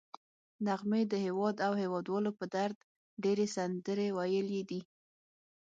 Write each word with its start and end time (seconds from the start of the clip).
نغمې 0.65 1.01
د 1.11 1.13
هېواد 1.25 1.55
او 1.67 1.73
هېوادوالو 1.81 2.31
په 2.39 2.45
درد 2.55 2.77
ډېرې 3.23 3.45
سندرې 3.55 4.07
ویلي 4.17 4.61
دي 4.69 4.81